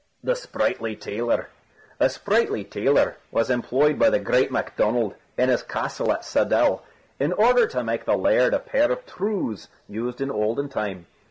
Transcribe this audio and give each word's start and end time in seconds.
THE 0.23 0.35
SPRIGHTLY 0.35 0.95
TAILOR 0.95 1.49
A 1.99 2.09
sprightly 2.09 2.63
tailor 2.63 3.17
was 3.29 3.51
employed 3.51 3.99
by 3.99 4.09
the 4.09 4.17
great 4.17 4.51
Macdonald, 4.51 5.13
in 5.37 5.47
his 5.49 5.61
castle 5.61 6.11
at 6.11 6.25
Saddell, 6.25 6.81
in 7.19 7.31
order 7.33 7.67
to 7.67 7.83
make 7.83 8.05
the 8.05 8.17
laird 8.17 8.55
a 8.55 8.59
pair 8.59 8.91
of 8.91 9.05
trews, 9.05 9.67
used 9.87 10.19
in 10.19 10.31
olden 10.31 10.69
time. 10.69 11.05